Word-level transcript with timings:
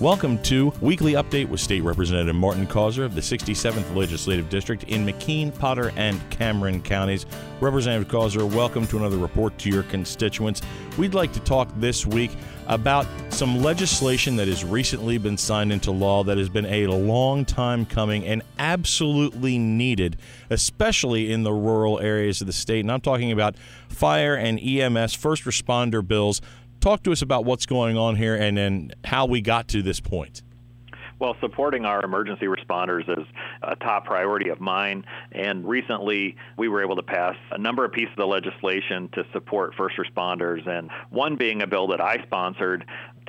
Welcome 0.00 0.42
to 0.44 0.72
Weekly 0.80 1.12
Update 1.12 1.50
with 1.50 1.60
State 1.60 1.82
Representative 1.82 2.34
Martin 2.34 2.66
Causer 2.66 3.04
of 3.04 3.14
the 3.14 3.20
67th 3.20 3.94
Legislative 3.94 4.48
District 4.48 4.84
in 4.84 5.04
McKean, 5.04 5.54
Potter, 5.56 5.92
and 5.94 6.18
Cameron 6.30 6.80
counties. 6.80 7.26
Representative 7.60 8.08
Causer, 8.08 8.46
welcome 8.46 8.86
to 8.86 8.96
another 8.96 9.18
report 9.18 9.58
to 9.58 9.68
your 9.68 9.82
constituents. 9.82 10.62
We'd 10.96 11.12
like 11.12 11.34
to 11.34 11.40
talk 11.40 11.68
this 11.76 12.06
week 12.06 12.30
about 12.66 13.06
some 13.28 13.60
legislation 13.62 14.36
that 14.36 14.48
has 14.48 14.64
recently 14.64 15.18
been 15.18 15.36
signed 15.36 15.70
into 15.70 15.90
law 15.90 16.24
that 16.24 16.38
has 16.38 16.48
been 16.48 16.64
a 16.64 16.86
long 16.86 17.44
time 17.44 17.84
coming 17.84 18.24
and 18.24 18.42
absolutely 18.58 19.58
needed, 19.58 20.16
especially 20.48 21.30
in 21.30 21.42
the 21.42 21.52
rural 21.52 22.00
areas 22.00 22.40
of 22.40 22.46
the 22.46 22.54
state. 22.54 22.80
And 22.80 22.90
I'm 22.90 23.02
talking 23.02 23.32
about 23.32 23.54
fire 23.90 24.34
and 24.34 24.58
EMS 24.58 25.12
first 25.12 25.44
responder 25.44 26.06
bills 26.06 26.40
talk 26.80 27.02
to 27.04 27.12
us 27.12 27.22
about 27.22 27.44
what's 27.44 27.66
going 27.66 27.96
on 27.96 28.16
here 28.16 28.34
and 28.34 28.56
then 28.56 28.92
how 29.04 29.26
we 29.26 29.40
got 29.40 29.68
to 29.68 29.82
this 29.82 30.00
point. 30.00 30.42
Well, 31.20 31.36
supporting 31.42 31.84
our 31.84 32.02
emergency 32.02 32.46
responders 32.46 33.06
is 33.06 33.26
a 33.62 33.76
top 33.76 34.06
priority 34.06 34.48
of 34.48 34.58
mine. 34.58 35.04
And 35.32 35.68
recently, 35.68 36.34
we 36.56 36.68
were 36.68 36.82
able 36.82 36.96
to 36.96 37.02
pass 37.02 37.36
a 37.50 37.58
number 37.58 37.84
of 37.84 37.92
pieces 37.92 38.14
of 38.16 38.26
legislation 38.26 39.10
to 39.12 39.24
support 39.34 39.74
first 39.76 39.96
responders, 39.98 40.66
and 40.66 40.90
one 41.10 41.36
being 41.36 41.60
a 41.60 41.66
bill 41.66 41.88
that 41.88 42.00
I 42.00 42.22
sponsored 42.22 42.86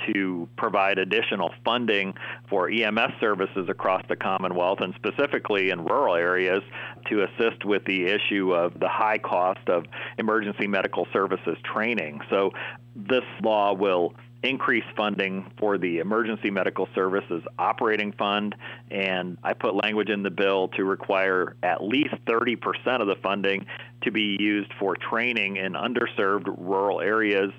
to 0.07 0.47
provide 0.57 0.99
additional 0.99 1.53
funding 1.65 2.13
for 2.49 2.69
EMS 2.69 3.11
services 3.19 3.67
across 3.67 4.01
the 4.07 4.15
Commonwealth 4.15 4.79
and 4.79 4.95
specifically 4.95 5.69
in 5.69 5.83
rural 5.83 6.15
areas 6.15 6.63
to 7.09 7.23
assist 7.23 7.65
with 7.65 7.83
the 7.83 8.05
issue 8.05 8.53
of 8.53 8.79
the 8.79 8.87
high 8.87 9.17
cost 9.17 9.67
of 9.67 9.83
emergency 10.17 10.65
medical 10.65 11.07
services 11.11 11.57
training. 11.65 12.21
So, 12.29 12.51
this 12.95 13.23
law 13.41 13.73
will 13.73 14.13
increase 14.43 14.83
funding 14.95 15.51
for 15.59 15.77
the 15.77 15.99
Emergency 15.99 16.49
Medical 16.49 16.87
Services 16.95 17.43
Operating 17.59 18.11
Fund, 18.13 18.55
and 18.89 19.37
I 19.43 19.53
put 19.53 19.75
language 19.75 20.09
in 20.09 20.23
the 20.23 20.31
bill 20.31 20.69
to 20.69 20.83
require 20.83 21.55
at 21.61 21.83
least 21.83 22.15
30% 22.25 23.01
of 23.01 23.07
the 23.07 23.17
funding 23.21 23.65
to 24.03 24.11
be 24.11 24.37
used 24.39 24.73
for 24.79 24.95
training 24.95 25.57
in 25.57 25.73
underserved 25.73 26.47
rural 26.57 27.01
areas 27.01 27.51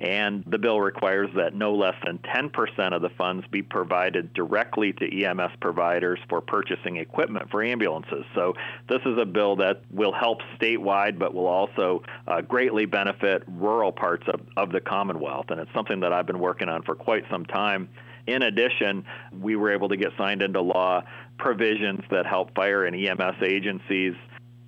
and 0.00 0.44
the 0.46 0.58
bill 0.58 0.80
requires 0.80 1.28
that 1.34 1.54
no 1.54 1.74
less 1.74 1.96
than 2.04 2.18
10% 2.18 2.94
of 2.94 3.02
the 3.02 3.08
funds 3.10 3.44
be 3.50 3.62
provided 3.62 4.32
directly 4.32 4.92
to 4.92 5.24
EMS 5.24 5.52
providers 5.60 6.20
for 6.28 6.40
purchasing 6.40 6.98
equipment 6.98 7.50
for 7.50 7.64
ambulances. 7.64 8.24
So, 8.34 8.54
this 8.88 9.00
is 9.04 9.18
a 9.18 9.26
bill 9.26 9.56
that 9.56 9.82
will 9.90 10.12
help 10.12 10.40
statewide, 10.60 11.18
but 11.18 11.34
will 11.34 11.48
also 11.48 12.02
uh, 12.28 12.42
greatly 12.42 12.86
benefit 12.86 13.42
rural 13.48 13.90
parts 13.90 14.24
of, 14.28 14.40
of 14.56 14.70
the 14.70 14.80
Commonwealth. 14.80 15.46
And 15.50 15.60
it's 15.60 15.72
something 15.74 16.00
that 16.00 16.12
I've 16.12 16.26
been 16.26 16.38
working 16.38 16.68
on 16.68 16.82
for 16.82 16.94
quite 16.94 17.24
some 17.30 17.44
time. 17.44 17.88
In 18.28 18.42
addition, 18.42 19.04
we 19.40 19.56
were 19.56 19.72
able 19.72 19.88
to 19.88 19.96
get 19.96 20.12
signed 20.16 20.42
into 20.42 20.60
law 20.60 21.02
provisions 21.38 22.00
that 22.10 22.26
help 22.26 22.54
fire 22.54 22.84
and 22.84 22.94
EMS 22.94 23.42
agencies. 23.42 24.14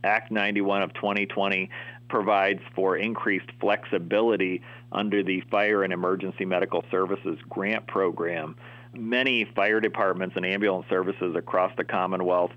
Act 0.03 0.33
91 0.33 0.83
of 0.83 0.95
2020 0.95 1.69
provides 2.11 2.61
for 2.75 2.97
increased 2.97 3.51
flexibility 3.61 4.61
under 4.93 5.23
the 5.23 5.41
Fire 5.51 5.83
and 5.83 5.93
Emergency 5.93 6.45
Medical 6.45 6.85
Services 6.91 7.39
Grant 7.49 7.87
Program. 7.87 8.57
Many 8.93 9.45
fire 9.55 9.81
departments 9.81 10.35
and 10.37 10.45
ambulance 10.45 10.87
services 10.91 11.37
across 11.37 11.73
the 11.77 11.85
Commonwealth 11.85 12.51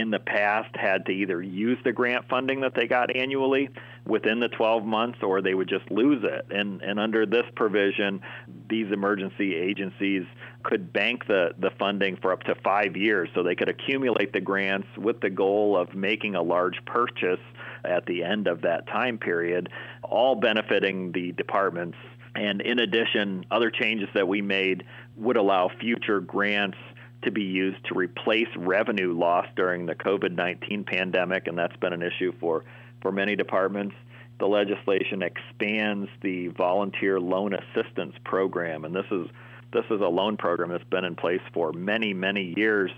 in 0.00 0.10
the 0.10 0.18
past 0.18 0.74
had 0.74 1.04
to 1.06 1.12
either 1.12 1.42
use 1.42 1.78
the 1.84 1.92
grant 1.92 2.26
funding 2.28 2.62
that 2.62 2.74
they 2.74 2.86
got 2.86 3.14
annually 3.14 3.68
within 4.06 4.40
the 4.40 4.48
12 4.48 4.84
months 4.84 5.18
or 5.22 5.42
they 5.42 5.54
would 5.54 5.68
just 5.68 5.88
lose 5.90 6.24
it. 6.24 6.46
And, 6.50 6.80
and 6.80 6.98
under 6.98 7.26
this 7.26 7.44
provision, 7.54 8.22
these 8.68 8.90
emergency 8.90 9.54
agencies 9.54 10.24
could 10.62 10.92
bank 10.92 11.26
the, 11.26 11.50
the 11.58 11.70
funding 11.78 12.16
for 12.16 12.32
up 12.32 12.42
to 12.44 12.54
five 12.64 12.96
years 12.96 13.28
so 13.34 13.42
they 13.42 13.54
could 13.54 13.68
accumulate 13.68 14.32
the 14.32 14.40
grants 14.40 14.88
with 14.96 15.20
the 15.20 15.30
goal 15.30 15.76
of 15.76 15.94
making 15.94 16.34
a 16.34 16.42
large 16.42 16.82
purchase 16.86 17.40
at 17.84 18.06
the 18.06 18.24
end 18.24 18.46
of 18.46 18.62
that 18.62 18.86
time 18.86 19.18
period, 19.18 19.68
all 20.02 20.34
benefiting 20.34 21.12
the 21.12 21.32
departments. 21.32 21.98
And 22.34 22.60
in 22.62 22.78
addition, 22.78 23.44
other 23.50 23.70
changes 23.70 24.08
that 24.14 24.26
we 24.26 24.40
made 24.40 24.84
would 25.16 25.36
allow 25.36 25.70
future 25.80 26.20
grants 26.20 26.78
to 27.22 27.30
be 27.30 27.42
used 27.42 27.84
to 27.86 27.94
replace 27.94 28.48
revenue 28.56 29.12
lost 29.12 29.48
during 29.56 29.86
the 29.86 29.94
COVID 29.94 30.32
19 30.32 30.84
pandemic, 30.84 31.46
and 31.46 31.58
that's 31.58 31.76
been 31.76 31.92
an 31.92 32.02
issue 32.02 32.32
for, 32.40 32.64
for 33.02 33.12
many 33.12 33.36
departments. 33.36 33.94
The 34.38 34.46
legislation 34.46 35.22
expands 35.22 36.08
the 36.22 36.48
volunteer 36.48 37.20
loan 37.20 37.54
assistance 37.54 38.14
program, 38.24 38.84
and 38.84 38.94
this 38.94 39.06
is 39.10 39.26
this 39.72 39.84
is 39.90 40.00
a 40.00 40.08
loan 40.08 40.36
program 40.36 40.70
that's 40.70 40.82
been 40.90 41.04
in 41.04 41.14
place 41.14 41.42
for 41.54 41.72
many, 41.72 42.12
many 42.12 42.54
years 42.56 42.90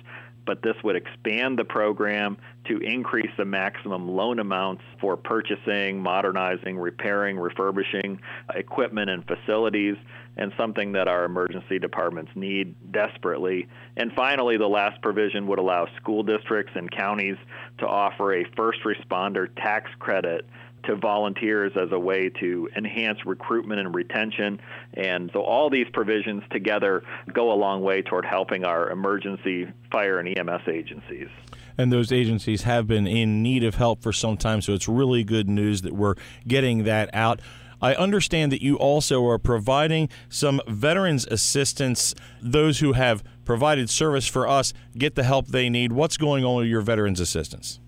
but 0.45 0.63
this 0.63 0.77
would 0.83 0.97
expand 0.97 1.59
the 1.59 1.65
program 1.65 2.37
to 2.67 2.79
increase 2.79 3.31
the 3.37 3.45
maximum 3.45 4.09
loan 4.09 4.39
amounts 4.39 4.83
for 5.01 5.17
purchasing, 5.17 6.01
modernizing, 6.01 6.79
repairing, 6.79 7.39
refurbishing 7.39 8.21
equipment 8.55 9.11
and 9.11 9.25
facilities, 9.27 9.97
and 10.37 10.53
something 10.57 10.93
that 10.93 11.09
our 11.09 11.25
emergency 11.25 11.79
departments 11.79 12.31
need 12.35 12.75
desperately. 12.93 13.69
And 13.97 14.13
finally, 14.13 14.57
the 14.57 14.69
last 14.69 15.03
provision 15.03 15.47
would 15.49 15.59
allow 15.59 15.87
school 15.97 16.23
districts 16.23 16.73
and 16.75 16.91
counties 16.91 17.37
to 17.79 17.87
offer 17.87 18.35
a 18.35 18.45
first 18.57 18.81
responder 18.85 19.49
tax 19.57 19.91
credit 19.99 20.47
to 20.85 20.97
volunteers 20.97 21.73
as 21.77 21.93
a 21.93 21.99
way 21.99 22.29
to 22.41 22.69
enhance 22.77 23.25
recruitment 23.25 23.81
and 23.81 23.95
retention. 23.95 24.61
And 24.95 25.31
so 25.33 25.43
all 25.43 25.71
these 25.71 25.87
provisions 25.93 26.43
together 26.51 27.03
go 27.33 27.53
a 27.53 27.55
long 27.55 27.83
way 27.83 28.03
toward 28.03 28.25
helping 28.25 28.65
our 28.65 28.91
emergency 28.91 29.69
fire 29.91 30.19
and 30.19 30.37
EMS 30.37 30.63
agencies. 30.69 31.29
And 31.79 31.93
those 31.93 32.13
agencies 32.13 32.63
have 32.63 32.87
been 32.87 33.07
in 33.07 33.43
need 33.43 33.65
of 33.65 33.77
help 33.77 34.03
for 34.03 34.13
some 34.13 34.37
time, 34.37 34.61
so 34.61 34.75
it's 34.75 34.89
really 34.89 35.25
good 35.25 35.49
news 35.49 35.83
that 35.83 35.93
we're 35.95 36.17
getting 36.47 36.85
that 36.85 37.11
out. 37.15 37.41
I 37.81 37.95
understand 37.95 38.53
that 38.53 38.63
you 38.63 38.77
also 38.77 39.27
are 39.27 39.39
providing 39.39 40.09
some 40.29 40.61
veterans 40.69 41.27
assistance. 41.27 42.15
Those 42.41 42.79
who 42.79 42.93
have 42.93 43.25
provided 43.45 43.91
service 43.91 44.29
for 44.29 44.47
us 44.47 44.73
get 44.97 45.17
the 45.17 45.25
help 45.25 45.49
they 45.49 45.69
need. 45.69 45.93
What's 45.93 46.17
going 46.17 46.45
on 46.45 46.59
with 46.59 46.69
your 46.69 46.81
veterans 46.81 47.19
assistance? 47.19 47.81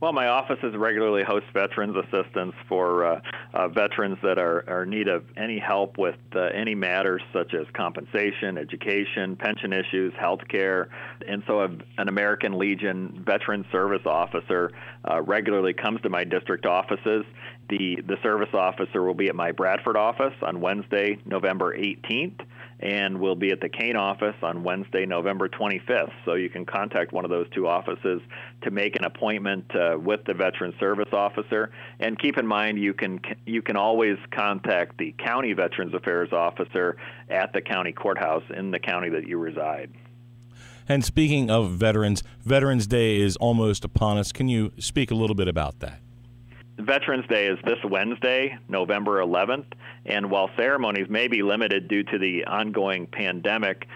Well, 0.00 0.12
my 0.12 0.28
offices 0.28 0.76
regularly 0.76 1.24
host 1.24 1.46
veterans 1.52 1.96
assistance 1.96 2.54
for 2.68 3.04
uh, 3.04 3.20
uh, 3.52 3.66
veterans 3.66 4.16
that 4.22 4.38
are, 4.38 4.62
are 4.68 4.84
in 4.84 4.90
need 4.90 5.08
of 5.08 5.24
any 5.36 5.58
help 5.58 5.98
with 5.98 6.14
uh, 6.36 6.42
any 6.54 6.76
matters 6.76 7.20
such 7.32 7.52
as 7.52 7.66
compensation, 7.72 8.58
education, 8.58 9.34
pension 9.34 9.72
issues, 9.72 10.12
health 10.16 10.42
care. 10.48 10.88
And 11.26 11.42
so, 11.48 11.62
an 11.62 12.08
American 12.08 12.58
Legion 12.58 13.24
veteran 13.26 13.64
service 13.72 14.06
officer 14.06 14.70
uh, 15.10 15.20
regularly 15.22 15.72
comes 15.72 16.00
to 16.02 16.08
my 16.10 16.22
district 16.22 16.64
offices. 16.64 17.24
The, 17.68 18.00
the 18.06 18.18
service 18.22 18.54
officer 18.54 19.02
will 19.02 19.14
be 19.14 19.28
at 19.28 19.34
my 19.34 19.50
Bradford 19.50 19.96
office 19.96 20.34
on 20.42 20.60
Wednesday, 20.60 21.18
November 21.26 21.76
18th 21.76 22.38
and 22.80 23.18
we'll 23.18 23.34
be 23.34 23.50
at 23.50 23.60
the 23.60 23.68
Kane 23.68 23.96
office 23.96 24.36
on 24.42 24.62
Wednesday, 24.62 25.04
November 25.04 25.48
25th. 25.48 26.12
So 26.24 26.34
you 26.34 26.48
can 26.48 26.64
contact 26.64 27.12
one 27.12 27.24
of 27.24 27.30
those 27.30 27.48
two 27.50 27.66
offices 27.66 28.20
to 28.62 28.70
make 28.70 28.96
an 28.96 29.04
appointment 29.04 29.64
uh, 29.74 29.98
with 29.98 30.24
the 30.24 30.34
Veteran 30.34 30.74
Service 30.78 31.12
Officer. 31.12 31.70
And 31.98 32.18
keep 32.18 32.38
in 32.38 32.46
mind, 32.46 32.78
you 32.78 32.94
can 32.94 33.20
you 33.46 33.62
can 33.62 33.76
always 33.76 34.16
contact 34.30 34.98
the 34.98 35.14
County 35.18 35.52
Veterans 35.52 35.94
Affairs 35.94 36.32
Officer 36.32 36.96
at 37.28 37.52
the 37.52 37.60
county 37.60 37.92
courthouse 37.92 38.44
in 38.54 38.70
the 38.70 38.78
county 38.78 39.08
that 39.10 39.26
you 39.26 39.38
reside. 39.38 39.90
And 40.88 41.04
speaking 41.04 41.50
of 41.50 41.72
veterans, 41.72 42.22
Veterans 42.44 42.86
Day 42.86 43.20
is 43.20 43.36
almost 43.36 43.84
upon 43.84 44.16
us. 44.16 44.32
Can 44.32 44.48
you 44.48 44.72
speak 44.78 45.10
a 45.10 45.14
little 45.14 45.36
bit 45.36 45.46
about 45.46 45.80
that? 45.80 46.00
Veterans 46.78 47.26
Day 47.26 47.48
is 47.48 47.58
this 47.64 47.78
Wednesday, 47.82 48.56
November 48.68 49.20
11th, 49.20 49.66
and 50.06 50.30
while 50.30 50.48
ceremonies 50.56 51.08
may 51.10 51.26
be 51.26 51.42
limited 51.42 51.88
due 51.88 52.04
to 52.04 52.18
the 52.18 52.44
ongoing 52.44 53.08
pandemic, 53.08 53.88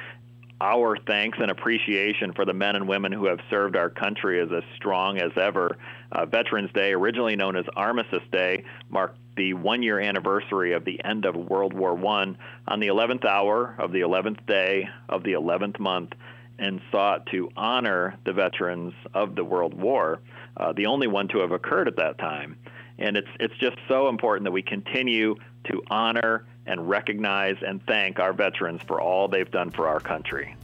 our 0.61 0.96
thanks 1.06 1.38
and 1.40 1.52
appreciation 1.52 2.32
for 2.32 2.44
the 2.44 2.52
men 2.52 2.75
and 2.75 2.88
women 2.88 3.12
who 3.12 3.26
have 3.26 3.38
served 3.49 3.76
our 3.76 3.88
country 3.88 4.40
is 4.40 4.50
as 4.50 4.64
strong 4.75 5.19
as 5.19 5.31
ever. 5.37 5.79
Uh, 6.11 6.26
Veterans 6.26 6.73
Day, 6.73 6.93
originally 6.93 7.37
known 7.37 7.55
as 7.55 7.64
Armistice 7.76 8.23
Day, 8.32 8.64
marked 8.90 9.19
the 9.37 9.55
one 9.55 9.85
year 9.85 10.00
anniversary 10.00 10.73
of 10.73 10.85
the 10.85 11.05
end 11.05 11.25
of 11.25 11.37
World 11.37 11.73
War 11.73 11.96
I 11.96 12.35
on 12.67 12.81
the 12.81 12.88
11th 12.88 13.25
hour 13.25 13.76
of 13.78 13.93
the 13.93 14.00
11th 14.00 14.44
day 14.46 14.88
of 15.08 15.23
the 15.23 15.35
11th 15.35 15.78
month 15.78 16.14
and 16.58 16.81
sought 16.90 17.26
to 17.26 17.49
honor 17.56 18.19
the 18.25 18.32
veterans 18.32 18.93
of 19.14 19.37
the 19.37 19.44
World 19.44 19.75
War, 19.75 20.20
uh, 20.56 20.73
the 20.73 20.87
only 20.87 21.06
one 21.06 21.28
to 21.28 21.38
have 21.38 21.52
occurred 21.52 21.88
at 21.88 21.96
that 21.96 22.19
time. 22.19 22.56
And 22.98 23.16
it's, 23.16 23.28
it's 23.40 23.56
just 23.58 23.76
so 23.88 24.08
important 24.08 24.44
that 24.44 24.52
we 24.52 24.62
continue 24.62 25.36
to 25.64 25.82
honor 25.90 26.46
and 26.66 26.88
recognize 26.88 27.56
and 27.66 27.84
thank 27.86 28.18
our 28.18 28.32
veterans 28.32 28.80
for 28.86 29.00
all 29.00 29.28
they've 29.28 29.50
done 29.50 29.70
for 29.70 29.88
our 29.88 30.00
country. 30.00 30.54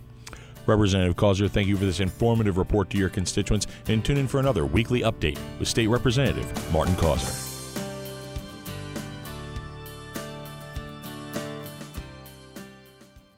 Representative 0.66 1.16
Causer, 1.16 1.48
thank 1.48 1.66
you 1.66 1.76
for 1.76 1.86
this 1.86 2.00
informative 2.00 2.58
report 2.58 2.90
to 2.90 2.98
your 2.98 3.08
constituents 3.08 3.66
and 3.88 4.04
tune 4.04 4.19
in 4.19 4.28
for 4.28 4.38
another 4.38 4.66
weekly 4.66 5.00
update 5.00 5.38
with 5.58 5.66
State 5.66 5.88
Representative 5.88 6.72
Martin 6.72 6.94
Causer. 6.96 7.48